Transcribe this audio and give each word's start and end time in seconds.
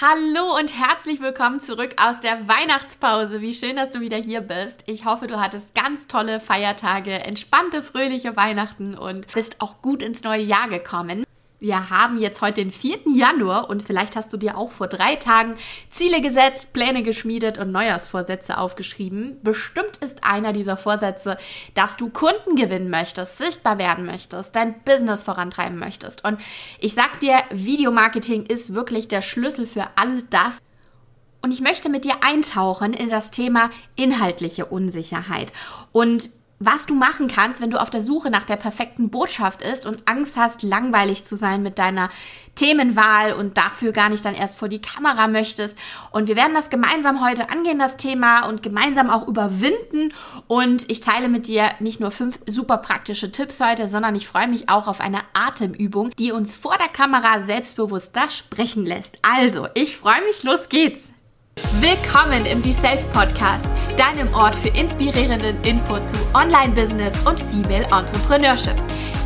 Hallo 0.00 0.56
und 0.56 0.78
herzlich 0.78 1.20
willkommen 1.20 1.58
zurück 1.58 1.96
aus 2.00 2.20
der 2.20 2.46
Weihnachtspause. 2.46 3.40
Wie 3.40 3.52
schön, 3.52 3.74
dass 3.74 3.90
du 3.90 3.98
wieder 3.98 4.16
hier 4.16 4.42
bist. 4.42 4.84
Ich 4.86 5.04
hoffe, 5.04 5.26
du 5.26 5.40
hattest 5.40 5.74
ganz 5.74 6.06
tolle 6.06 6.38
Feiertage, 6.38 7.10
entspannte, 7.10 7.82
fröhliche 7.82 8.36
Weihnachten 8.36 8.96
und 8.96 9.26
bist 9.34 9.60
auch 9.60 9.82
gut 9.82 10.04
ins 10.04 10.22
neue 10.22 10.42
Jahr 10.42 10.68
gekommen. 10.68 11.24
Wir 11.60 11.90
haben 11.90 12.20
jetzt 12.20 12.40
heute 12.40 12.62
den 12.62 12.70
4. 12.70 12.98
Januar 13.14 13.68
und 13.68 13.82
vielleicht 13.82 14.14
hast 14.14 14.32
du 14.32 14.36
dir 14.36 14.56
auch 14.56 14.70
vor 14.70 14.86
drei 14.86 15.16
Tagen 15.16 15.56
Ziele 15.90 16.20
gesetzt, 16.20 16.72
Pläne 16.72 17.02
geschmiedet 17.02 17.58
und 17.58 17.72
Neujahrsvorsätze 17.72 18.58
aufgeschrieben. 18.58 19.38
Bestimmt 19.42 19.96
ist 19.96 20.22
einer 20.22 20.52
dieser 20.52 20.76
Vorsätze, 20.76 21.36
dass 21.74 21.96
du 21.96 22.10
Kunden 22.10 22.54
gewinnen 22.54 22.90
möchtest, 22.90 23.38
sichtbar 23.38 23.78
werden 23.78 24.06
möchtest, 24.06 24.54
dein 24.54 24.80
Business 24.84 25.24
vorantreiben 25.24 25.80
möchtest. 25.80 26.24
Und 26.24 26.40
ich 26.78 26.94
sag 26.94 27.18
dir, 27.18 27.42
Videomarketing 27.50 28.46
ist 28.46 28.74
wirklich 28.74 29.08
der 29.08 29.22
Schlüssel 29.22 29.66
für 29.66 29.88
all 29.96 30.22
das. 30.30 30.58
Und 31.42 31.52
ich 31.52 31.60
möchte 31.60 31.88
mit 31.88 32.04
dir 32.04 32.22
eintauchen 32.22 32.92
in 32.92 33.08
das 33.08 33.32
Thema 33.32 33.70
inhaltliche 33.96 34.66
Unsicherheit. 34.66 35.52
Und 35.90 36.30
was 36.60 36.86
du 36.86 36.94
machen 36.94 37.28
kannst, 37.28 37.60
wenn 37.60 37.70
du 37.70 37.80
auf 37.80 37.90
der 37.90 38.00
Suche 38.00 38.30
nach 38.30 38.44
der 38.44 38.56
perfekten 38.56 39.10
Botschaft 39.10 39.62
ist 39.62 39.86
und 39.86 40.02
Angst 40.06 40.36
hast, 40.36 40.62
langweilig 40.62 41.24
zu 41.24 41.36
sein 41.36 41.62
mit 41.62 41.78
deiner 41.78 42.10
Themenwahl 42.56 43.32
und 43.34 43.56
dafür 43.56 43.92
gar 43.92 44.08
nicht 44.08 44.24
dann 44.24 44.34
erst 44.34 44.58
vor 44.58 44.68
die 44.68 44.82
Kamera 44.82 45.28
möchtest. 45.28 45.78
Und 46.10 46.26
wir 46.26 46.34
werden 46.34 46.54
das 46.54 46.70
gemeinsam 46.70 47.24
heute 47.24 47.50
angehen, 47.50 47.78
das 47.78 47.96
Thema, 47.96 48.48
und 48.48 48.64
gemeinsam 48.64 49.10
auch 49.10 49.28
überwinden. 49.28 50.12
Und 50.48 50.90
ich 50.90 51.00
teile 51.00 51.28
mit 51.28 51.46
dir 51.46 51.70
nicht 51.78 52.00
nur 52.00 52.10
fünf 52.10 52.40
super 52.46 52.78
praktische 52.78 53.30
Tipps 53.30 53.60
heute, 53.60 53.88
sondern 53.88 54.16
ich 54.16 54.26
freue 54.26 54.48
mich 54.48 54.68
auch 54.68 54.88
auf 54.88 55.00
eine 55.00 55.20
Atemübung, 55.34 56.10
die 56.18 56.32
uns 56.32 56.56
vor 56.56 56.76
der 56.76 56.88
Kamera 56.88 57.40
selbstbewusster 57.40 58.28
sprechen 58.30 58.84
lässt. 58.84 59.18
Also, 59.22 59.68
ich 59.74 59.96
freue 59.96 60.24
mich, 60.24 60.42
los 60.42 60.68
geht's! 60.68 61.12
Willkommen 61.80 62.46
im 62.46 62.62
Be 62.62 62.72
Self 62.72 63.00
Podcast, 63.12 63.70
deinem 63.96 64.32
Ort 64.34 64.54
für 64.54 64.68
inspirierenden 64.68 65.60
Input 65.62 66.08
zu 66.08 66.16
Online-Business 66.34 67.18
und 67.26 67.40
Female 67.40 67.84
Entrepreneurship. 67.84 68.74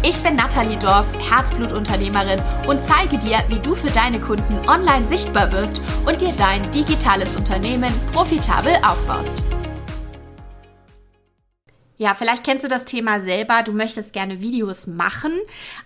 Ich 0.03 0.17
bin 0.23 0.37
Nathalie 0.37 0.79
Dorf, 0.79 1.07
Herzblutunternehmerin 1.31 2.41
und 2.67 2.81
zeige 2.81 3.19
dir, 3.19 3.39
wie 3.49 3.59
du 3.59 3.75
für 3.75 3.91
deine 3.91 4.19
Kunden 4.19 4.59
online 4.69 5.07
sichtbar 5.07 5.53
wirst 5.53 5.81
und 6.07 6.21
dir 6.21 6.33
dein 6.37 6.69
digitales 6.71 7.37
Unternehmen 7.37 7.93
profitabel 8.13 8.75
aufbaust. 8.87 9.43
Ja, 12.03 12.17
vielleicht 12.17 12.43
kennst 12.43 12.65
du 12.65 12.69
das 12.69 12.85
Thema 12.85 13.21
selber. 13.21 13.63
Du 13.63 13.71
möchtest 13.71 14.13
gerne 14.13 14.41
Videos 14.41 14.89
machen, 14.89 15.31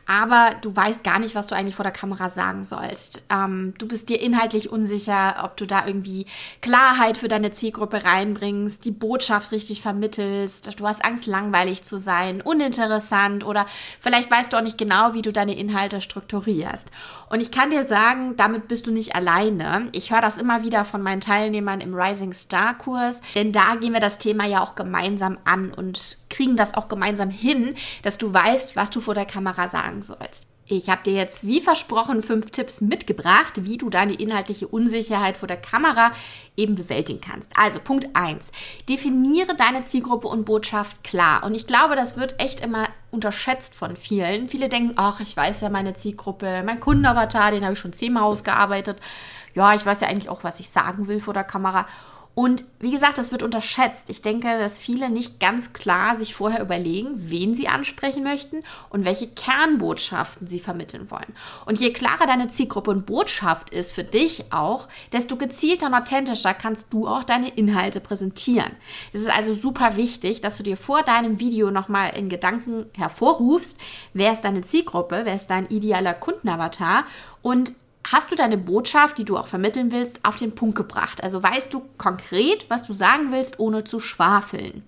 aber 0.07 0.53
du 0.63 0.75
weißt 0.75 1.05
gar 1.05 1.19
nicht, 1.19 1.35
was 1.35 1.47
du 1.47 1.55
eigentlich 1.55 1.75
vor 1.75 1.83
der 1.83 1.93
Kamera 1.93 2.31
sagen 2.31 2.65
sollst. 2.65 3.27
Ähm, 3.29 3.75
du 3.77 3.87
bist 3.87 4.09
dir 4.09 4.19
inhaltlich 4.19 4.71
unsicher, 4.71 5.43
ob 5.45 5.59
du 5.59 5.67
da 5.67 5.87
irgendwie 5.87 6.25
Klarheit 6.63 7.19
für 7.19 7.29
deine 7.29 7.53
Zielgruppe 7.53 8.03
reinbringst, 8.03 8.87
die 8.87 8.93
Botschaft 8.93 9.53
richtig 9.53 9.83
vermittelst. 9.83 10.81
Du 10.81 10.87
hast 10.87 11.05
Angst, 11.05 11.27
langweilig 11.27 11.85
zu 11.85 11.99
sein, 11.99 12.41
uninteressant 12.41 13.45
oder 13.45 13.67
vielleicht 14.01 14.31
weißt 14.31 14.55
du 14.55 14.57
auch 14.57 14.63
nicht 14.63 14.79
genau, 14.79 15.13
wie 15.13 15.21
du 15.21 15.35
deine 15.35 15.55
Inhalte 15.55 16.01
strukturierst. 16.01 16.87
Und 17.29 17.43
ich 17.43 17.51
kann 17.51 17.69
dir 17.69 17.87
sagen, 17.87 18.37
damit 18.37 18.69
bist 18.69 18.87
du 18.87 18.91
nicht 18.91 19.15
alleine. 19.15 19.89
Ich 19.93 20.13
höre 20.13 20.23
das 20.23 20.39
immer 20.39 20.63
wieder 20.63 20.87
von 20.87 21.03
meinen 21.03 21.21
Teilnehmern 21.21 21.83
im 21.83 21.95
Rising 21.95 22.33
Star 22.33 22.73
Kurs, 22.79 23.21
denn 23.35 23.53
da 23.53 23.75
gehen 23.75 23.93
wir 23.93 24.01
das 24.01 24.17
Thema 24.17 24.47
ja 24.47 24.63
auch 24.63 24.77
gemeinsam 24.77 25.37
an 25.45 25.75
und 25.75 26.06
kriegen 26.31 26.57
das 26.57 26.75
auch 26.75 26.89
gemeinsam 26.89 27.31
hin, 27.31 27.75
dass 28.03 28.19
du 28.19 28.33
weißt, 28.33 28.77
was 28.77 28.91
du 28.91 29.01
vor 29.01 29.15
der 29.15 29.27
Kamera 29.27 29.69
sagen 29.69 30.03
sollst. 30.03 30.47
Ich 30.69 30.89
habe 30.89 31.05
dir 31.05 31.13
jetzt 31.13 31.47
wie 31.47 31.61
versprochen 31.61 32.23
fünf 32.23 32.51
Tipps 32.51 32.81
mitgebracht, 32.81 33.65
wie 33.65 33.79
du 33.79 33.89
deine 33.89 34.15
inhaltliche 34.15 34.67
Unsicherheit 34.67 35.37
vor 35.37 35.47
der 35.47 35.59
Kamera 35.59 36.11
eben 36.57 36.75
bewältigen 36.75 37.21
kannst. 37.21 37.53
Also 37.57 37.79
Punkt 37.79 38.09
1. 38.15 38.43
Definiere 38.89 39.55
deine 39.55 39.85
Zielgruppe 39.85 40.27
und 40.27 40.45
Botschaft 40.45 41.05
klar. 41.05 41.45
Und 41.45 41.55
ich 41.55 41.69
glaube, 41.69 41.95
das 41.95 42.17
wird 42.17 42.41
echt 42.41 42.61
immer 42.61 42.89
unterschätzt 43.13 43.77
von 43.77 43.95
vielen. 43.95 44.49
Viele 44.49 44.69
denken, 44.69 44.95
ach, 44.97 45.21
ich 45.21 45.37
weiß 45.37 45.61
ja 45.61 45.69
meine 45.69 45.95
Zielgruppe, 45.95 46.65
mein 46.67 46.81
Kundenavatar, 46.81 47.53
den 47.53 47.63
habe 47.63 47.75
ich 47.75 47.79
schon 47.79 47.93
zehnmal 47.93 48.25
ausgearbeitet. 48.25 48.99
Ja, 49.55 49.73
ich 49.73 49.87
weiß 49.87 50.01
ja 50.01 50.09
eigentlich 50.09 50.29
auch, 50.29 50.43
was 50.43 50.59
ich 50.59 50.69
sagen 50.69 51.07
will 51.07 51.21
vor 51.21 51.33
der 51.33 51.45
Kamera. 51.45 51.87
Und 52.39 52.67
wie 52.81 52.91
gesagt, 52.91 53.17
das 53.17 53.33
wird 53.33 53.43
unterschätzt. 53.43 54.11
Ich 54.11 54.21
denke, 54.21 54.59
dass 54.59 54.79
viele 54.79 55.09
nicht 55.09 55.41
ganz 55.41 55.73
klar 55.73 56.17
sich 56.17 56.35
vorher 56.35 56.61
überlegen, 56.61 57.13
wen 57.17 57.55
sie 57.55 57.67
ansprechen 57.67 58.25
möchten 58.25 58.59
und 58.91 59.07
welche 59.07 59.27
Kernbotschaften 59.27 60.47
sie 60.47 60.61
vermitteln 60.61 61.11
wollen. 61.11 61.33
Und 61.65 61.81
je 61.81 61.95
klarer 61.95 62.27
deine 62.27 62.53
Zielgruppe 62.53 62.91
und 62.91 63.07
Botschaft 63.07 63.71
ist 63.71 63.95
für 63.95 64.05
dich 64.05 64.53
auch, 64.53 64.87
desto 65.15 65.37
gezielter 65.37 65.87
und 65.87 65.95
authentischer 65.95 66.53
kannst 66.53 66.93
du 66.93 67.09
auch 67.09 67.25
deine 67.25 67.49
Inhalte 67.49 68.01
präsentieren. 68.01 68.73
Es 69.15 69.23
ist 69.23 69.31
also 69.31 69.55
super 69.55 69.97
wichtig, 69.97 70.43
dass 70.43 70.59
du 70.59 70.63
dir 70.63 70.77
vor 70.77 71.05
deinem 71.05 71.41
Video 71.41 71.71
nochmal 71.71 72.15
in 72.19 72.29
Gedanken 72.29 72.85
hervorrufst, 72.93 73.81
wer 74.13 74.35
ist 74.35 74.43
deine 74.43 74.61
Zielgruppe, 74.61 75.23
wer 75.25 75.37
ist 75.37 75.47
dein 75.47 75.71
idealer 75.71 76.13
Kundenavatar 76.13 77.07
und 77.41 77.73
hast 78.13 78.31
du 78.31 78.37
deine 78.37 78.59
Botschaft, 78.59 79.19
die 79.19 79.25
du 79.25 79.37
auch 79.37 79.47
vermitteln 79.47 79.93
willst, 79.93 80.21
auf 80.23 80.37
den 80.37 80.55
Punkt 80.55 80.77
gebracht. 80.77 81.23
Also 81.23 81.43
weißt 81.43 81.73
du 81.73 81.83
konkret, 81.99 82.67
was 82.69 82.83
du 82.83 82.93
sagen 82.93 83.33
willst, 83.33 83.59
ohne 83.59 83.85
zu 83.85 84.01
schwafeln. 84.01 84.85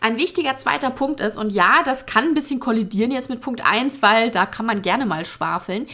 Ein 0.00 0.16
wichtiger 0.16 0.56
zweiter 0.58 0.90
Punkt 0.90 1.20
ist, 1.20 1.36
und 1.36 1.50
ja, 1.50 1.82
das 1.84 2.06
kann 2.06 2.24
ein 2.24 2.34
bisschen 2.34 2.60
kollidieren 2.60 3.10
jetzt 3.10 3.30
mit 3.30 3.40
Punkt 3.40 3.64
1, 3.64 4.00
weil 4.02 4.30
da 4.30 4.46
kann 4.46 4.66
man 4.66 4.82
gerne 4.82 5.06
mal 5.06 5.24
schwafeln, 5.24 5.86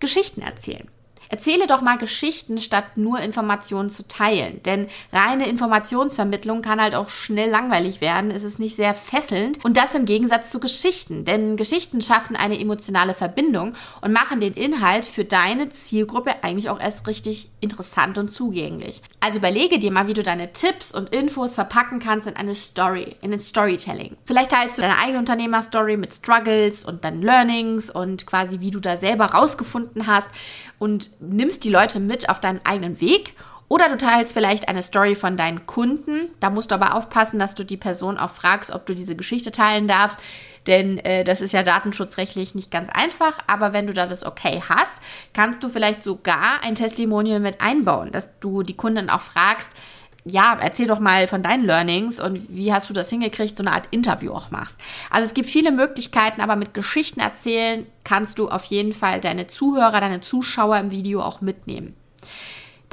Geschichten 0.00 0.42
erzählen. 0.42 0.88
Erzähle 1.32 1.66
doch 1.66 1.80
mal 1.80 1.96
Geschichten, 1.96 2.58
statt 2.58 2.98
nur 2.98 3.18
Informationen 3.20 3.88
zu 3.88 4.06
teilen. 4.06 4.62
Denn 4.64 4.88
reine 5.14 5.48
Informationsvermittlung 5.48 6.60
kann 6.60 6.78
halt 6.78 6.94
auch 6.94 7.08
schnell 7.08 7.48
langweilig 7.48 8.02
werden. 8.02 8.30
Es 8.30 8.44
ist 8.44 8.58
nicht 8.58 8.76
sehr 8.76 8.92
fesselnd. 8.92 9.64
Und 9.64 9.78
das 9.78 9.94
im 9.94 10.04
Gegensatz 10.04 10.50
zu 10.50 10.60
Geschichten. 10.60 11.24
Denn 11.24 11.56
Geschichten 11.56 12.02
schaffen 12.02 12.36
eine 12.36 12.60
emotionale 12.60 13.14
Verbindung 13.14 13.72
und 14.02 14.12
machen 14.12 14.40
den 14.40 14.52
Inhalt 14.52 15.06
für 15.06 15.24
deine 15.24 15.70
Zielgruppe 15.70 16.44
eigentlich 16.44 16.68
auch 16.68 16.78
erst 16.78 17.06
richtig 17.06 17.48
interessant 17.60 18.18
und 18.18 18.28
zugänglich. 18.28 19.00
Also 19.20 19.38
überlege 19.38 19.78
dir 19.78 19.90
mal, 19.90 20.08
wie 20.08 20.14
du 20.14 20.22
deine 20.22 20.52
Tipps 20.52 20.94
und 20.94 21.14
Infos 21.14 21.54
verpacken 21.54 21.98
kannst 21.98 22.26
in 22.26 22.36
eine 22.36 22.54
Story, 22.54 23.16
in 23.22 23.32
ein 23.32 23.38
Storytelling. 23.38 24.18
Vielleicht 24.26 24.50
teilst 24.50 24.76
du 24.76 24.82
deine 24.82 24.98
eigene 24.98 25.20
Unternehmerstory 25.20 25.96
mit 25.96 26.12
Struggles 26.12 26.84
und 26.84 27.06
dann 27.06 27.22
Learnings 27.22 27.88
und 27.88 28.26
quasi 28.26 28.60
wie 28.60 28.70
du 28.70 28.80
da 28.80 28.96
selber 28.96 29.26
rausgefunden 29.26 30.06
hast 30.06 30.28
und 30.82 31.10
nimmst 31.22 31.64
die 31.64 31.70
Leute 31.70 32.00
mit 32.00 32.28
auf 32.28 32.40
deinen 32.40 32.60
eigenen 32.64 33.00
Weg. 33.00 33.34
Oder 33.68 33.88
du 33.88 33.96
teilst 33.96 34.34
vielleicht 34.34 34.68
eine 34.68 34.82
Story 34.82 35.14
von 35.14 35.38
deinen 35.38 35.66
Kunden. 35.66 36.30
Da 36.40 36.50
musst 36.50 36.70
du 36.70 36.74
aber 36.74 36.94
aufpassen, 36.94 37.38
dass 37.38 37.54
du 37.54 37.64
die 37.64 37.78
Person 37.78 38.18
auch 38.18 38.28
fragst, 38.28 38.70
ob 38.70 38.84
du 38.84 38.94
diese 38.94 39.16
Geschichte 39.16 39.50
teilen 39.50 39.88
darfst. 39.88 40.18
Denn 40.66 40.98
äh, 40.98 41.24
das 41.24 41.40
ist 41.40 41.52
ja 41.52 41.62
datenschutzrechtlich 41.62 42.54
nicht 42.54 42.70
ganz 42.70 42.90
einfach. 42.92 43.38
Aber 43.46 43.72
wenn 43.72 43.86
du 43.86 43.94
da 43.94 44.06
das 44.06 44.26
okay 44.26 44.62
hast, 44.68 44.98
kannst 45.32 45.62
du 45.62 45.70
vielleicht 45.70 46.02
sogar 46.02 46.62
ein 46.62 46.74
Testimonial 46.74 47.40
mit 47.40 47.62
einbauen, 47.62 48.12
dass 48.12 48.38
du 48.40 48.62
die 48.62 48.76
Kunden 48.76 49.08
auch 49.08 49.22
fragst, 49.22 49.72
ja, 50.24 50.56
erzähl 50.60 50.86
doch 50.86 51.00
mal 51.00 51.26
von 51.26 51.42
deinen 51.42 51.64
Learnings 51.64 52.20
und 52.20 52.46
wie 52.48 52.72
hast 52.72 52.88
du 52.88 52.92
das 52.92 53.10
hingekriegt, 53.10 53.56
so 53.56 53.62
eine 53.62 53.72
Art 53.72 53.88
Interview 53.90 54.32
auch 54.32 54.50
machst. 54.50 54.76
Also 55.10 55.26
es 55.26 55.34
gibt 55.34 55.48
viele 55.48 55.72
Möglichkeiten, 55.72 56.40
aber 56.40 56.54
mit 56.54 56.74
Geschichten 56.74 57.20
erzählen 57.20 57.86
kannst 58.04 58.38
du 58.38 58.48
auf 58.48 58.64
jeden 58.64 58.92
Fall 58.92 59.20
deine 59.20 59.48
Zuhörer, 59.48 60.00
deine 60.00 60.20
Zuschauer 60.20 60.78
im 60.78 60.90
Video 60.90 61.22
auch 61.22 61.40
mitnehmen. 61.40 61.94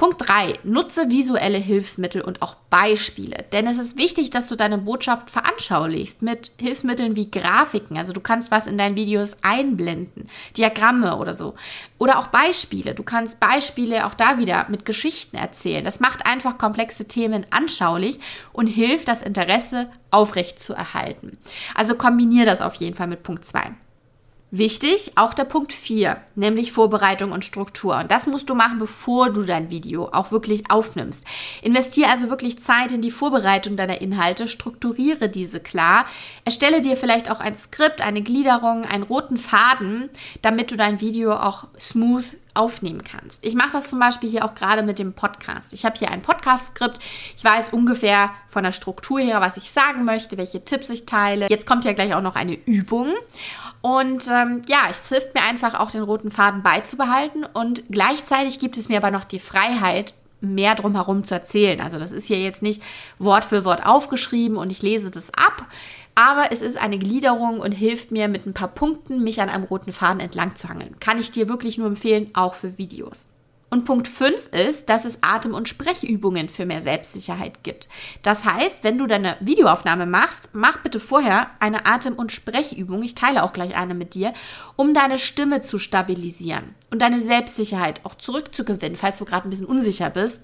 Punkt 0.00 0.26
3. 0.26 0.60
Nutze 0.64 1.10
visuelle 1.10 1.58
Hilfsmittel 1.58 2.22
und 2.22 2.40
auch 2.40 2.54
Beispiele. 2.70 3.44
Denn 3.52 3.66
es 3.66 3.76
ist 3.76 3.98
wichtig, 3.98 4.30
dass 4.30 4.48
du 4.48 4.56
deine 4.56 4.78
Botschaft 4.78 5.30
veranschaulichst 5.30 6.22
mit 6.22 6.52
Hilfsmitteln 6.58 7.16
wie 7.16 7.30
Grafiken. 7.30 7.98
Also 7.98 8.14
du 8.14 8.22
kannst 8.22 8.50
was 8.50 8.66
in 8.66 8.78
deinen 8.78 8.96
Videos 8.96 9.36
einblenden, 9.42 10.30
Diagramme 10.56 11.18
oder 11.18 11.34
so. 11.34 11.54
Oder 11.98 12.18
auch 12.18 12.28
Beispiele. 12.28 12.94
Du 12.94 13.02
kannst 13.02 13.40
Beispiele 13.40 14.06
auch 14.06 14.14
da 14.14 14.38
wieder 14.38 14.64
mit 14.70 14.86
Geschichten 14.86 15.36
erzählen. 15.36 15.84
Das 15.84 16.00
macht 16.00 16.24
einfach 16.24 16.56
komplexe 16.56 17.04
Themen 17.04 17.44
anschaulich 17.50 18.18
und 18.54 18.68
hilft, 18.68 19.06
das 19.06 19.20
Interesse 19.20 19.90
aufrecht 20.10 20.60
zu 20.60 20.72
erhalten. 20.72 21.36
Also 21.74 21.94
kombiniere 21.94 22.46
das 22.46 22.62
auf 22.62 22.76
jeden 22.76 22.96
Fall 22.96 23.08
mit 23.08 23.22
Punkt 23.22 23.44
2. 23.44 23.74
Wichtig, 24.52 25.12
auch 25.14 25.32
der 25.32 25.44
Punkt 25.44 25.72
4, 25.72 26.16
nämlich 26.34 26.72
Vorbereitung 26.72 27.30
und 27.30 27.44
Struktur. 27.44 27.96
Und 27.98 28.10
das 28.10 28.26
musst 28.26 28.50
du 28.50 28.56
machen, 28.56 28.80
bevor 28.80 29.30
du 29.30 29.42
dein 29.42 29.70
Video 29.70 30.08
auch 30.12 30.32
wirklich 30.32 30.68
aufnimmst. 30.72 31.24
Investiere 31.62 32.10
also 32.10 32.30
wirklich 32.30 32.58
Zeit 32.58 32.90
in 32.90 33.00
die 33.00 33.12
Vorbereitung 33.12 33.76
deiner 33.76 34.00
Inhalte, 34.00 34.48
strukturiere 34.48 35.28
diese 35.28 35.60
klar, 35.60 36.04
erstelle 36.44 36.82
dir 36.82 36.96
vielleicht 36.96 37.30
auch 37.30 37.38
ein 37.38 37.54
Skript, 37.54 38.00
eine 38.00 38.22
Gliederung, 38.22 38.84
einen 38.84 39.04
roten 39.04 39.38
Faden, 39.38 40.10
damit 40.42 40.72
du 40.72 40.76
dein 40.76 41.00
Video 41.00 41.32
auch 41.32 41.68
smooth 41.78 42.36
aufnehmen 42.54 43.02
kannst. 43.04 43.46
Ich 43.46 43.54
mache 43.54 43.70
das 43.72 43.88
zum 43.88 44.00
Beispiel 44.00 44.28
hier 44.28 44.44
auch 44.44 44.56
gerade 44.56 44.82
mit 44.82 44.98
dem 44.98 45.12
Podcast. 45.12 45.72
Ich 45.72 45.84
habe 45.84 45.96
hier 45.96 46.10
ein 46.10 46.22
Podcast-Skript. 46.22 46.98
Ich 47.36 47.44
weiß 47.44 47.70
ungefähr 47.70 48.30
von 48.48 48.64
der 48.64 48.72
Struktur 48.72 49.20
her, 49.20 49.40
was 49.40 49.56
ich 49.56 49.70
sagen 49.70 50.04
möchte, 50.04 50.36
welche 50.36 50.64
Tipps 50.64 50.88
ich 50.88 51.06
teile. 51.06 51.46
Jetzt 51.48 51.66
kommt 51.66 51.84
ja 51.84 51.92
gleich 51.92 52.14
auch 52.14 52.22
noch 52.22 52.34
eine 52.34 52.54
Übung. 52.54 53.14
Und 53.82 54.28
ähm, 54.28 54.62
ja, 54.68 54.88
es 54.90 55.08
hilft 55.08 55.34
mir 55.34 55.42
einfach 55.42 55.78
auch 55.78 55.90
den 55.90 56.02
roten 56.02 56.30
Faden 56.30 56.62
beizubehalten 56.62 57.44
und 57.44 57.84
gleichzeitig 57.90 58.58
gibt 58.58 58.76
es 58.76 58.88
mir 58.88 58.98
aber 58.98 59.10
noch 59.10 59.24
die 59.24 59.38
Freiheit, 59.38 60.14
mehr 60.42 60.74
drumherum 60.74 61.24
zu 61.24 61.34
erzählen. 61.34 61.80
Also 61.80 61.98
das 61.98 62.12
ist 62.12 62.26
hier 62.26 62.40
jetzt 62.40 62.62
nicht 62.62 62.82
Wort 63.18 63.44
für 63.44 63.64
Wort 63.64 63.84
aufgeschrieben 63.84 64.56
und 64.56 64.70
ich 64.70 64.82
lese 64.82 65.10
das 65.10 65.32
ab, 65.34 65.66
aber 66.14 66.52
es 66.52 66.62
ist 66.62 66.76
eine 66.76 66.98
Gliederung 66.98 67.60
und 67.60 67.72
hilft 67.72 68.10
mir 68.10 68.28
mit 68.28 68.46
ein 68.46 68.54
paar 68.54 68.68
Punkten, 68.68 69.22
mich 69.22 69.40
an 69.40 69.48
einem 69.48 69.64
roten 69.64 69.92
Faden 69.92 70.20
entlang 70.20 70.56
zu 70.56 70.68
hangeln. 70.68 70.96
Kann 71.00 71.18
ich 71.18 71.30
dir 71.30 71.48
wirklich 71.48 71.78
nur 71.78 71.86
empfehlen, 71.86 72.30
auch 72.34 72.54
für 72.54 72.78
Videos. 72.78 73.28
Und 73.70 73.84
Punkt 73.84 74.08
5 74.08 74.48
ist, 74.48 74.88
dass 74.88 75.04
es 75.04 75.22
Atem- 75.22 75.54
und 75.54 75.68
Sprechübungen 75.68 76.48
für 76.48 76.66
mehr 76.66 76.80
Selbstsicherheit 76.80 77.62
gibt. 77.62 77.88
Das 78.22 78.44
heißt, 78.44 78.82
wenn 78.82 78.98
du 78.98 79.06
deine 79.06 79.36
Videoaufnahme 79.38 80.06
machst, 80.06 80.50
mach 80.52 80.78
bitte 80.78 80.98
vorher 80.98 81.52
eine 81.60 81.86
Atem- 81.86 82.16
und 82.16 82.32
Sprechübung, 82.32 83.04
ich 83.04 83.14
teile 83.14 83.44
auch 83.44 83.52
gleich 83.52 83.76
eine 83.76 83.94
mit 83.94 84.14
dir, 84.14 84.34
um 84.74 84.92
deine 84.92 85.18
Stimme 85.18 85.62
zu 85.62 85.78
stabilisieren 85.78 86.74
und 86.90 87.00
deine 87.00 87.20
Selbstsicherheit 87.20 88.04
auch 88.04 88.16
zurückzugewinnen, 88.16 88.96
falls 88.96 89.18
du 89.18 89.24
gerade 89.24 89.46
ein 89.46 89.50
bisschen 89.50 89.66
unsicher 89.66 90.10
bist. 90.10 90.42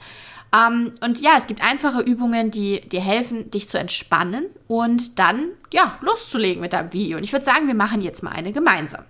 Ähm, 0.54 0.92
und 1.00 1.20
ja, 1.20 1.32
es 1.36 1.48
gibt 1.48 1.64
einfache 1.64 2.02
Übungen, 2.02 2.52
die 2.52 2.80
dir 2.88 3.00
helfen, 3.00 3.50
dich 3.50 3.68
zu 3.68 3.76
entspannen 3.76 4.46
und 4.68 5.18
dann, 5.18 5.48
ja, 5.72 5.98
loszulegen 6.00 6.60
mit 6.60 6.72
deinem 6.72 6.92
Video. 6.92 7.18
Und 7.18 7.24
ich 7.24 7.32
würde 7.32 7.44
sagen, 7.44 7.66
wir 7.66 7.74
machen 7.74 8.02
jetzt 8.02 8.22
mal 8.22 8.30
eine 8.30 8.52
gemeinsam. 8.52 9.04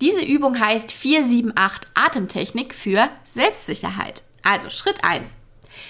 Diese 0.00 0.24
Übung 0.24 0.58
heißt 0.58 0.92
478 0.92 1.90
Atemtechnik 1.94 2.74
für 2.74 3.10
Selbstsicherheit. 3.22 4.22
Also 4.42 4.70
Schritt 4.70 5.04
1. 5.04 5.36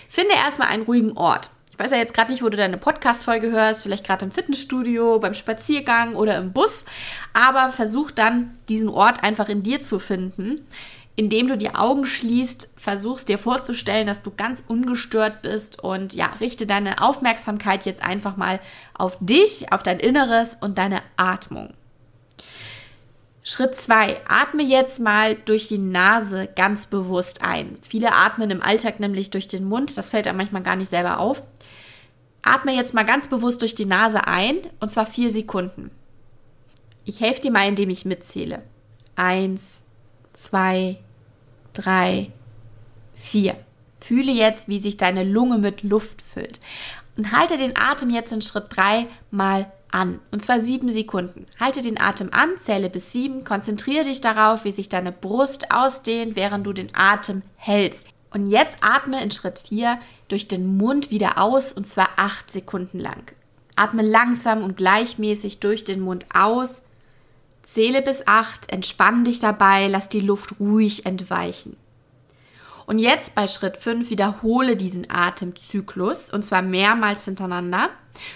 Finde 0.09 0.35
erstmal 0.35 0.69
einen 0.69 0.83
ruhigen 0.83 1.17
Ort. 1.17 1.51
Ich 1.71 1.79
weiß 1.79 1.93
ja 1.93 1.99
jetzt 1.99 2.13
gerade 2.13 2.33
nicht, 2.33 2.43
wo 2.43 2.49
du 2.49 2.57
deine 2.57 2.77
Podcast-Folge 2.77 3.53
hörst, 3.53 3.85
vielleicht 3.85 4.05
gerade 4.05 4.25
im 4.25 4.33
Fitnessstudio, 4.33 5.21
beim 5.21 5.35
Spaziergang 5.35 6.17
oder 6.17 6.37
im 6.39 6.53
Bus, 6.53 6.85
aber 7.33 7.73
versuch 7.73 8.11
dann 8.11 8.59
diesen 8.69 8.89
Ort 8.89 9.23
einfach 9.23 9.49
in 9.49 9.63
dir 9.63 9.81
zu 9.81 10.01
finden, 10.01 10.61
indem 11.15 11.47
du 11.47 11.57
die 11.57 11.75
Augen 11.75 12.05
schließt, 12.05 12.71
versuchst 12.77 13.29
dir 13.29 13.39
vorzustellen, 13.39 14.09
dass 14.09 14.23
du 14.23 14.33
ganz 14.37 14.63
ungestört 14.67 15.43
bist 15.43 15.83
und 15.83 16.15
ja, 16.15 16.27
richte 16.41 16.67
deine 16.67 17.01
Aufmerksamkeit 17.01 17.87
jetzt 17.87 18.03
einfach 18.03 18.37
mal 18.37 18.59
auf 18.93 19.17
dich, 19.21 19.73
auf 19.73 19.83
dein 19.85 20.01
Inneres 20.01 20.59
und 20.61 20.79
deine 20.79 21.01
Atmung. 21.17 21.75
Schritt 23.43 23.75
2. 23.75 24.21
Atme 24.29 24.63
jetzt 24.63 25.01
mal 25.01 25.35
durch 25.35 25.69
die 25.69 25.79
Nase 25.79 26.49
ganz 26.55 26.87
bewusst 26.87 27.43
ein. 27.43 27.79
Viele 27.83 28.13
atmen 28.13 28.51
im 28.51 28.63
Alltag 28.63 29.01
nämlich 29.01 29.31
durch 29.31 29.49
den 29.49 29.65
Mund. 29.65 29.97
Das 29.97 30.11
fällt 30.11 30.27
einem 30.27 30.37
manchmal 30.37 30.63
gar 30.63 30.77
nicht 30.77 30.91
selber 30.91 31.19
auf. 31.19 31.43
Atme 32.43 32.75
jetzt 32.75 32.95
mal 32.95 33.05
ganz 33.05 33.29
bewusst 33.29 33.63
durch 33.63 33.75
die 33.75 33.87
Nase 33.87 34.27
ein 34.27 34.59
und 34.79 34.91
zwar 34.91 35.07
vier 35.07 35.31
Sekunden. 35.31 35.91
Ich 37.05 37.21
helfe 37.21 37.41
dir 37.41 37.51
mal, 37.51 37.67
indem 37.67 37.91
ich 37.91 38.05
mitzähle. 38.05 38.63
Eins, 39.17 39.83
zwei, 40.35 40.99
drei, 41.73 42.31
vier. 43.15 43.57
Fühle 44.01 44.33
jetzt, 44.33 44.69
wie 44.69 44.79
sich 44.79 44.97
deine 44.97 45.25
Lunge 45.25 45.59
mit 45.59 45.83
Luft 45.83 46.23
füllt. 46.23 46.61
Und 47.17 47.33
halte 47.33 47.59
den 47.59 47.77
Atem 47.77 48.11
jetzt 48.11 48.33
in 48.33 48.41
Schritt 48.41 48.67
3 48.71 49.07
mal 49.31 49.71
an. 49.93 50.21
Und 50.31 50.43
zwar 50.43 50.61
sieben 50.61 50.89
Sekunden. 50.89 51.47
Halte 51.59 51.83
den 51.83 52.01
Atem 52.01 52.31
an, 52.33 52.51
zähle 52.59 52.91
bis 52.91 53.13
sieben, 53.13 53.45
konzentriere 53.45 54.05
dich 54.05 54.21
darauf, 54.21 54.65
wie 54.65 54.73
sich 54.73 54.89
deine 54.89 55.13
Brust 55.13 55.71
ausdehnt, 55.71 56.37
während 56.37 56.67
du 56.67 56.73
den 56.73 56.95
Atem 56.95 57.43
hältst. 57.57 58.07
Und 58.33 58.49
jetzt 58.49 58.77
atme 58.81 59.23
in 59.23 59.31
Schritt 59.31 59.59
vier 59.59 59.99
durch 60.29 60.49
den 60.49 60.77
Mund 60.77 61.11
wieder 61.11 61.39
aus 61.39 61.73
und 61.73 61.87
zwar 61.87 62.11
acht 62.17 62.53
Sekunden 62.53 62.99
lang. 62.99 63.33
Atme 63.77 64.03
langsam 64.03 64.63
und 64.63 64.77
gleichmäßig 64.77 65.59
durch 65.61 65.85
den 65.85 66.01
Mund 66.01 66.27
aus. 66.33 66.83
Zähle 67.63 68.03
bis 68.03 68.27
acht, 68.27 68.73
entspann 68.73 69.25
dich 69.25 69.39
dabei, 69.39 69.89
lass 69.89 70.09
die 70.09 70.21
Luft 70.21 70.61
ruhig 70.61 71.07
entweichen. 71.07 71.77
Und 72.91 72.99
jetzt 72.99 73.37
bei 73.37 73.47
Schritt 73.47 73.77
5 73.77 74.11
wiederhole 74.11 74.75
diesen 74.75 75.09
Atemzyklus 75.09 76.29
und 76.29 76.45
zwar 76.45 76.61
mehrmals 76.61 77.25
hintereinander. 77.25 77.91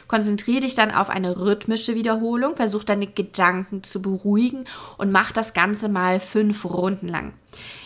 Konzentriere 0.06 0.60
dich 0.60 0.76
dann 0.76 0.92
auf 0.92 1.10
eine 1.10 1.40
rhythmische 1.40 1.96
Wiederholung, 1.96 2.54
versuch 2.54 2.84
deine 2.84 3.08
Gedanken 3.08 3.82
zu 3.82 4.00
beruhigen 4.00 4.64
und 4.96 5.10
mach 5.10 5.32
das 5.32 5.54
Ganze 5.54 5.88
mal 5.88 6.20
fünf 6.20 6.64
Runden 6.64 7.08
lang. 7.08 7.34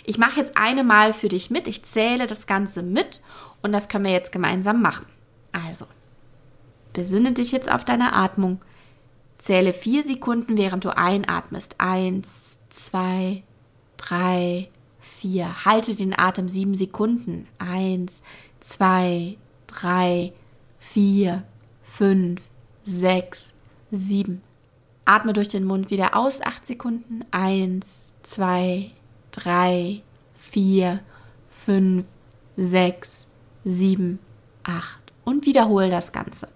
Ich 0.05 0.19
mache 0.19 0.41
jetzt 0.41 0.59
eine 0.59 0.85
Mal 0.85 1.15
für 1.15 1.31
dich 1.31 1.49
mit, 1.49 1.69
ich 1.69 1.87
zähle 1.87 2.27
das 2.27 2.47
Ganze 2.47 2.83
mit 2.83 3.23
und 3.63 3.73
das 3.73 3.89
können 3.89 4.05
wir 4.05 4.13
jetzt 4.13 4.31
gemeinsam 4.31 4.83
machen. 4.83 5.07
Also, 5.53 5.87
besinne 6.93 7.33
dich 7.33 7.51
jetzt 7.51 7.73
auf 7.73 7.87
deine 7.87 8.13
Atmung. 8.13 8.61
Zähle 9.39 9.73
vier 9.73 10.03
Sekunden, 10.03 10.59
während 10.59 10.85
du 10.85 10.95
einatmest. 10.95 11.77
Eins, 11.79 12.59
zwei, 12.69 13.43
drei, 13.97 14.69
vier. 15.19 15.65
Halte 15.65 15.95
den 15.95 16.19
Atem 16.19 16.49
sieben 16.49 16.75
Sekunden. 16.75 17.47
Eins, 17.59 18.23
zwei, 18.61 19.37
drei, 19.67 20.33
vier, 20.79 21.45
fünf, 21.83 22.41
sechs, 22.85 23.53
sieben. 23.91 24.43
Atme 25.05 25.33
durch 25.33 25.49
den 25.49 25.65
Mund 25.65 25.91
wieder 25.91 26.17
aus. 26.17 26.41
Acht 26.41 26.67
Sekunden. 26.67 27.25
Eins, 27.31 28.13
zwei, 28.23 28.91
drei, 29.31 30.03
vier, 30.35 31.01
fünf, 31.49 32.07
sechs, 32.57 33.27
sieben, 33.65 34.19
acht. 34.63 35.13
Und 35.25 35.47
wiederhole 35.47 35.91
das 35.91 36.13
Ganze. 36.13 36.49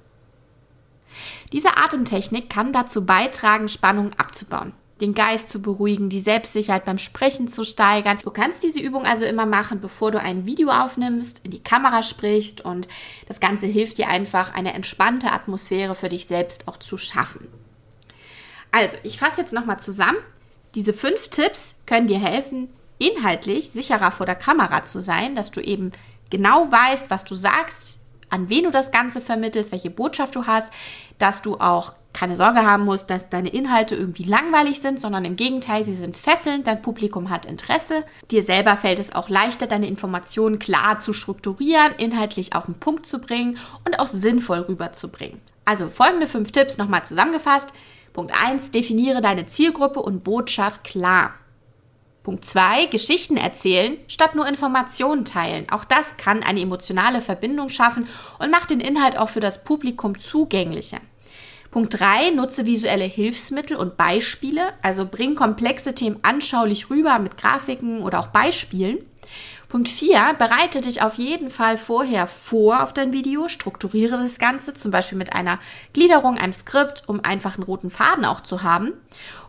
Diese 1.53 1.77
Atemtechnik 1.77 2.49
kann 2.49 2.73
dazu 2.73 3.05
beitragen, 3.05 3.69
Spannung 3.69 4.13
abzubauen 4.15 4.73
den 5.03 5.15
Geist 5.15 5.49
zu 5.49 5.61
beruhigen, 5.61 6.09
die 6.09 6.21
Selbstsicherheit 6.21 6.85
beim 6.85 6.99
Sprechen 6.99 7.49
zu 7.49 7.65
steigern. 7.65 8.21
Du 8.23 8.31
kannst 8.31 8.63
diese 8.63 8.81
Übung 8.81 9.05
also 9.05 9.25
immer 9.25 9.47
machen, 9.47 9.81
bevor 9.81 10.13
du 10.13 10.21
ein 10.21 10.47
Video 10.47 10.71
aufnimmst, 10.71 11.41
in 11.45 11.51
die 11.51 11.63
Kamera 11.63 12.05
sprichst 12.05 12.61
und 12.61 12.87
das 13.27 13.41
Ganze 13.41 13.67
hilft 13.67 13.99
dir 13.99 14.09
einfach, 14.09 14.55
eine 14.55 14.75
entspannte 14.75 15.33
Atmosphäre 15.33 15.97
für 15.97 16.09
dich 16.09 16.27
selbst 16.27 16.69
auch 16.69 16.77
zu 16.77 16.97
schaffen. 16.97 17.49
Also, 18.71 18.97
ich 19.03 19.19
fasse 19.19 19.41
jetzt 19.41 19.53
nochmal 19.53 19.81
zusammen. 19.81 20.19
Diese 20.77 20.95
fünf 20.95 21.29
Tipps 21.29 21.75
können 21.85 22.07
dir 22.07 22.21
helfen, 22.21 22.69
inhaltlich 22.99 23.71
sicherer 23.71 24.13
vor 24.13 24.25
der 24.25 24.37
Kamera 24.37 24.85
zu 24.85 25.03
sein, 25.03 25.35
dass 25.35 25.51
du 25.51 25.61
eben 25.61 25.91
genau 26.31 26.71
weißt, 26.71 27.11
was 27.11 27.25
du 27.25 27.35
sagst, 27.35 27.99
an 28.33 28.49
wen 28.49 28.65
du 28.65 28.71
das 28.71 28.91
Ganze 28.91 29.21
vermittelst, 29.21 29.73
welche 29.73 29.91
Botschaft 29.91 30.35
du 30.35 30.47
hast, 30.47 30.73
dass 31.19 31.43
du 31.43 31.57
auch 31.59 31.93
keine 32.13 32.35
Sorge 32.35 32.63
haben 32.63 32.85
musst, 32.85 33.11
dass 33.11 33.29
deine 33.29 33.49
Inhalte 33.49 33.95
irgendwie 33.95 34.25
langweilig 34.25 34.81
sind, 34.81 35.01
sondern 35.01 35.25
im 35.25 35.37
Gegenteil, 35.37 35.83
sie 35.83 35.95
sind 35.95 36.17
fesselnd, 36.17 36.67
dein 36.67 36.83
Publikum 36.83 37.31
hat 37.31 37.47
Interesse. 37.47 38.05
Dir 38.31 38.43
selber 38.43 38.77
fällt 38.77 38.99
es 38.99 39.15
auch 39.15 39.29
leichter, 39.29 39.67
deine 39.67 39.87
Informationen 39.87 40.59
klar 40.59 40.99
zu 40.99 41.13
strukturieren, 41.13 41.93
inhaltlich 41.97 42.55
auf 42.55 42.67
den 42.67 42.75
Punkt 42.75 43.07
zu 43.07 43.19
bringen 43.19 43.59
und 43.87 43.99
auch 43.99 44.07
sinnvoll 44.07 44.61
rüberzubringen. 44.61 45.41
Also 45.65 45.89
folgende 45.89 46.27
fünf 46.27 46.53
Tipps 46.53 46.77
nochmal 46.77 47.05
zusammengefasst. 47.05 47.73
Punkt 48.13 48.33
1, 48.45 48.73
definiere 48.73 49.21
deine 49.21 49.47
Zielgruppe 49.47 50.01
und 50.01 50.25
Botschaft 50.25 50.85
klar. 50.85 51.35
Punkt 52.23 52.45
2, 52.45 52.87
Geschichten 52.87 53.37
erzählen 53.37 53.97
statt 54.07 54.37
nur 54.37 54.47
Informationen 54.47 55.25
teilen. 55.25 55.67
Auch 55.71 55.85
das 55.85 56.17
kann 56.17 56.45
eine 56.45 56.61
emotionale 56.61 57.21
Verbindung 57.21 57.69
schaffen 57.69 58.09
und 58.39 58.51
macht 58.51 58.71
den 58.71 58.81
Inhalt 58.81 59.19
auch 59.19 59.29
für 59.29 59.41
das 59.41 59.65
Publikum 59.65 60.19
zugänglicher. 60.19 60.99
Punkt 61.73 61.99
3, 61.99 62.31
nutze 62.31 62.67
visuelle 62.67 63.05
Hilfsmittel 63.05 63.77
und 63.77 63.97
Beispiele, 63.97 64.75
also 64.83 65.07
bring 65.07 65.35
komplexe 65.35 65.95
Themen 65.95 66.19
anschaulich 66.23 66.91
rüber 66.91 67.19
mit 67.19 67.39
Grafiken 67.39 68.03
oder 68.03 68.21
auch 68.21 68.27
Beispielen. 68.27 68.99
Punkt 69.73 69.89
4, 69.89 70.35
bereite 70.39 70.83
dich 70.83 71.01
auf 71.01 71.15
jeden 71.15 71.49
Fall 71.49 71.79
vorher 71.79 72.27
vor 72.27 72.83
auf 72.83 72.93
dein 72.93 73.15
Video, 73.15 73.49
strukturiere 73.49 74.19
das 74.19 74.39
Ganze, 74.39 74.75
zum 74.75 74.91
Beispiel 74.91 75.17
mit 75.17 75.33
einer 75.33 75.59
Gliederung, 75.95 76.37
einem 76.37 76.53
Skript, 76.53 77.05
um 77.07 77.25
einfach 77.25 77.55
einen 77.55 77.63
roten 77.63 77.89
Faden 77.89 78.27
auch 78.27 78.43
zu 78.43 78.63
haben. 78.63 78.93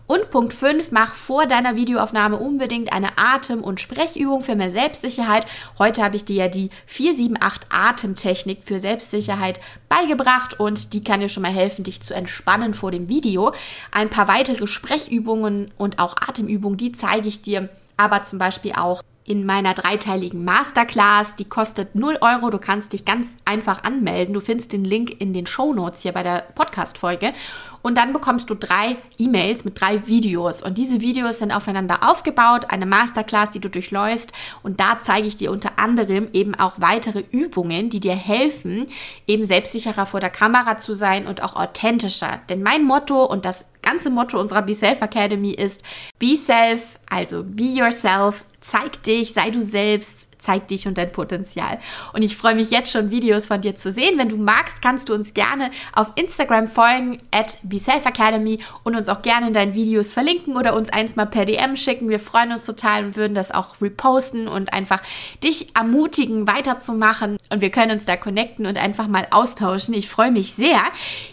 Und 0.05 0.29
Punkt 0.31 0.53
5, 0.53 0.91
mach 0.91 1.15
vor 1.15 1.45
deiner 1.45 1.75
Videoaufnahme 1.75 2.37
unbedingt 2.37 2.91
eine 2.91 3.17
Atem- 3.17 3.63
und 3.63 3.79
Sprechübung 3.79 4.41
für 4.41 4.55
mehr 4.55 4.69
Selbstsicherheit. 4.69 5.45
Heute 5.79 6.03
habe 6.03 6.17
ich 6.17 6.25
dir 6.25 6.35
ja 6.35 6.47
die 6.49 6.71
478 6.87 7.69
Atemtechnik 7.71 8.59
für 8.65 8.79
Selbstsicherheit 8.79 9.61
beigebracht 9.87 10.59
und 10.59 10.93
die 10.93 11.03
kann 11.03 11.21
dir 11.21 11.29
schon 11.29 11.43
mal 11.43 11.53
helfen, 11.53 11.83
dich 11.83 12.01
zu 12.01 12.13
entspannen 12.13 12.73
vor 12.73 12.91
dem 12.91 13.07
Video. 13.07 13.53
Ein 13.91 14.09
paar 14.09 14.27
weitere 14.27 14.67
Sprechübungen 14.67 15.71
und 15.77 15.99
auch 15.99 16.15
Atemübungen, 16.17 16.77
die 16.77 16.91
zeige 16.91 17.29
ich 17.29 17.41
dir 17.41 17.69
aber 17.95 18.23
zum 18.23 18.39
Beispiel 18.39 18.73
auch 18.73 19.01
in 19.25 19.45
meiner 19.45 19.73
dreiteiligen 19.73 20.43
Masterclass. 20.43 21.35
Die 21.35 21.45
kostet 21.45 21.95
0 21.95 22.17
Euro. 22.21 22.49
Du 22.49 22.59
kannst 22.59 22.93
dich 22.93 23.05
ganz 23.05 23.35
einfach 23.45 23.83
anmelden. 23.83 24.33
Du 24.33 24.41
findest 24.41 24.73
den 24.73 24.83
Link 24.83 25.21
in 25.21 25.33
den 25.33 25.47
Show 25.47 25.73
Notes 25.73 26.01
hier 26.01 26.11
bei 26.11 26.23
der 26.23 26.45
Podcast-Folge. 26.55 27.33
Und 27.81 27.97
dann 27.97 28.13
bekommst 28.13 28.49
du 28.49 28.55
drei 28.55 28.97
E-Mails 29.17 29.65
mit 29.65 29.79
drei 29.79 30.07
Videos. 30.07 30.61
Und 30.61 30.77
diese 30.77 31.01
Videos 31.01 31.39
sind 31.39 31.51
aufeinander 31.51 32.09
aufgebaut. 32.09 32.65
Eine 32.69 32.85
Masterclass, 32.85 33.51
die 33.51 33.59
du 33.59 33.69
durchläufst. 33.69 34.31
Und 34.61 34.79
da 34.79 34.99
zeige 35.01 35.27
ich 35.27 35.35
dir 35.35 35.51
unter 35.51 35.79
anderem 35.79 36.27
eben 36.33 36.55
auch 36.55 36.73
weitere 36.77 37.23
Übungen, 37.31 37.89
die 37.89 37.99
dir 37.99 38.15
helfen, 38.15 38.87
eben 39.27 39.43
selbstsicherer 39.43 40.05
vor 40.05 40.19
der 40.19 40.29
Kamera 40.29 40.79
zu 40.79 40.93
sein 40.93 41.27
und 41.27 41.43
auch 41.43 41.55
authentischer. 41.55 42.41
Denn 42.49 42.61
mein 42.61 42.83
Motto, 42.83 43.23
und 43.23 43.45
das 43.45 43.65
ganze 43.83 44.09
Motto 44.09 44.39
unserer 44.39 44.63
Be 44.63 44.73
Self 44.73 45.01
Academy 45.01 45.51
ist 45.51 45.83
Be 46.17 46.35
Self, 46.35 46.97
also 47.09 47.43
Be 47.43 47.63
Yourself, 47.63 48.43
zeig 48.61 49.03
dich, 49.03 49.33
sei 49.33 49.51
du 49.51 49.61
selbst, 49.61 50.27
zeig 50.43 50.67
dich 50.67 50.87
und 50.87 50.97
dein 50.97 51.11
Potenzial. 51.11 51.79
Und 52.11 52.21
ich 52.21 52.35
freue 52.35 52.55
mich 52.55 52.69
jetzt 52.69 52.91
schon, 52.91 53.09
Videos 53.09 53.47
von 53.47 53.61
dir 53.61 53.75
zu 53.75 53.91
sehen. 53.91 54.17
Wenn 54.17 54.29
du 54.29 54.37
magst, 54.37 54.81
kannst 54.81 55.09
du 55.09 55.13
uns 55.13 55.33
gerne 55.33 55.71
auf 55.93 56.11
Instagram 56.15 56.67
folgen, 56.67 57.19
at 57.31 57.57
BeSelfAcademy 57.63 58.59
und 58.83 58.95
uns 58.95 59.09
auch 59.09 59.21
gerne 59.21 59.47
in 59.47 59.53
deinen 59.53 59.73
Videos 59.73 60.13
verlinken 60.13 60.57
oder 60.57 60.75
uns 60.75 60.89
eins 60.89 61.15
mal 61.15 61.25
per 61.25 61.45
DM 61.45 61.75
schicken. 61.75 62.09
Wir 62.09 62.19
freuen 62.19 62.51
uns 62.51 62.63
total 62.63 63.05
und 63.05 63.15
würden 63.15 63.35
das 63.35 63.51
auch 63.51 63.81
reposten 63.81 64.47
und 64.47 64.73
einfach 64.73 65.01
dich 65.43 65.75
ermutigen, 65.75 66.47
weiterzumachen. 66.47 67.37
Und 67.49 67.61
wir 67.61 67.69
können 67.69 67.91
uns 67.91 68.05
da 68.05 68.17
connecten 68.17 68.65
und 68.65 68.77
einfach 68.77 69.07
mal 69.07 69.27
austauschen. 69.31 69.93
Ich 69.93 70.09
freue 70.09 70.31
mich 70.31 70.53
sehr. 70.53 70.81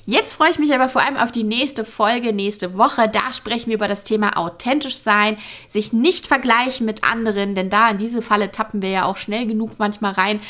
Jetzt 0.07 0.35
freue 0.35 0.51
ich 0.51 0.59
mich 0.59 0.73
aber 0.73 0.89
vor 0.89 1.03
allem 1.03 1.17
auf 1.17 1.33
die 1.33 1.45
nächste 1.45 1.85
Folge, 1.85 2.33
nächste 2.33 2.79
Woche. 2.79 3.09
Da 3.09 3.33
sprechen 3.33 3.69
wir 3.69 3.75
über 3.75 3.89
das 3.89 4.05
Thema 4.05 4.37
authentisch 4.37 4.97
sein, 4.97 5.37
sich 5.69 5.93
nicht 5.93 6.27
vergleichen 6.27 6.87
mit 6.87 7.05
anderen, 7.05 7.55
denn 7.55 7.71
da 7.71 7.91
in 7.91 7.99
diese 7.99 8.23
Falle 8.23 8.53
tappen 8.53 8.83
wir 8.83 9.00
ja 9.01 9.07
auch 9.07 9.17
schnell 9.17 9.47
genug 9.47 9.79
manchmal 9.79 10.13
rein. 10.13 10.41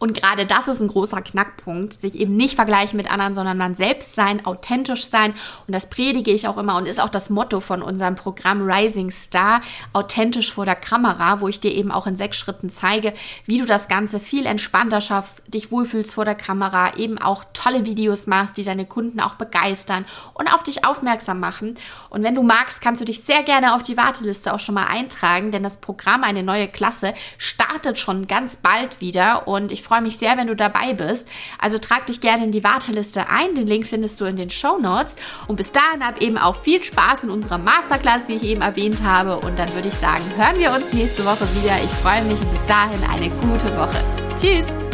Und 0.00 0.14
gerade 0.14 0.46
das 0.46 0.66
ist 0.66 0.80
ein 0.80 0.88
großer 0.88 1.20
Knackpunkt, 1.20 2.00
sich 2.00 2.18
eben 2.18 2.34
nicht 2.34 2.54
vergleichen 2.54 2.96
mit 2.96 3.12
anderen, 3.12 3.34
sondern 3.34 3.58
man 3.58 3.74
selbst 3.74 4.14
sein, 4.14 4.44
authentisch 4.46 5.04
sein. 5.04 5.34
Und 5.66 5.74
das 5.74 5.90
predige 5.90 6.30
ich 6.30 6.48
auch 6.48 6.56
immer 6.56 6.76
und 6.76 6.86
ist 6.86 7.00
auch 7.00 7.10
das 7.10 7.28
Motto 7.28 7.60
von 7.60 7.82
unserem 7.82 8.14
Programm 8.14 8.62
Rising 8.62 9.10
Star, 9.10 9.60
authentisch 9.92 10.52
vor 10.52 10.64
der 10.64 10.74
Kamera, 10.74 11.42
wo 11.42 11.48
ich 11.48 11.60
dir 11.60 11.72
eben 11.72 11.92
auch 11.92 12.06
in 12.06 12.16
sechs 12.16 12.38
Schritten 12.38 12.70
zeige, 12.70 13.12
wie 13.44 13.58
du 13.58 13.66
das 13.66 13.88
Ganze 13.88 14.20
viel 14.20 14.46
entspannter 14.46 15.02
schaffst, 15.02 15.42
dich 15.52 15.70
wohlfühlst 15.70 16.14
vor 16.14 16.24
der 16.24 16.34
Kamera, 16.34 16.96
eben 16.96 17.18
auch 17.18 17.44
tolle 17.52 17.84
Videos 17.84 18.26
machst, 18.26 18.56
die 18.56 18.64
deine 18.64 18.86
Kunden 18.86 19.20
auch 19.20 19.34
begeistern 19.34 20.06
und 20.32 20.50
auf 20.52 20.62
dich 20.62 20.86
aufmerksam 20.86 21.40
machen. 21.40 21.76
Und 22.08 22.22
wenn 22.22 22.34
du 22.34 22.42
magst, 22.42 22.80
kannst 22.80 23.02
du 23.02 23.04
dich 23.04 23.20
sehr 23.20 23.42
gerne 23.42 23.74
auf 23.74 23.82
die 23.82 23.98
Warteliste 23.98 24.54
auch 24.54 24.60
schon 24.60 24.76
mal 24.76 24.86
eintragen, 24.86 25.50
denn 25.50 25.62
das 25.62 25.76
Programm, 25.76 26.24
eine 26.24 26.42
neue 26.42 26.68
Klasse, 26.68 27.12
startet 27.36 27.98
schon 27.98 28.26
ganz 28.26 28.56
bald 28.56 29.02
wieder 29.02 29.46
und 29.46 29.70
ich 29.70 29.89
freue 29.90 30.02
mich 30.02 30.18
sehr, 30.18 30.36
wenn 30.36 30.46
du 30.46 30.54
dabei 30.54 30.94
bist. 30.94 31.26
Also 31.58 31.78
trag 31.78 32.06
dich 32.06 32.20
gerne 32.20 32.44
in 32.44 32.52
die 32.52 32.62
Warteliste 32.62 33.28
ein. 33.28 33.56
Den 33.56 33.66
Link 33.66 33.88
findest 33.88 34.20
du 34.20 34.24
in 34.24 34.36
den 34.36 34.48
Show 34.48 34.78
Notes. 34.78 35.16
Und 35.48 35.56
bis 35.56 35.72
dahin 35.72 36.06
hab 36.06 36.22
eben 36.22 36.38
auch 36.38 36.54
viel 36.54 36.80
Spaß 36.80 37.24
in 37.24 37.30
unserer 37.30 37.58
Masterclass, 37.58 38.26
die 38.26 38.34
ich 38.34 38.44
eben 38.44 38.62
erwähnt 38.62 39.02
habe. 39.02 39.40
Und 39.40 39.58
dann 39.58 39.74
würde 39.74 39.88
ich 39.88 39.94
sagen, 39.94 40.22
hören 40.36 40.60
wir 40.60 40.70
uns 40.72 40.92
nächste 40.92 41.24
Woche 41.24 41.44
wieder. 41.60 41.76
Ich 41.82 41.90
freue 42.02 42.22
mich 42.22 42.40
und 42.40 42.52
bis 42.52 42.64
dahin 42.66 43.00
eine 43.10 43.30
gute 43.30 43.76
Woche. 43.76 43.96
Tschüss! 44.38 44.89